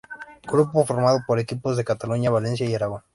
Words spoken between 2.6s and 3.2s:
y Aragón.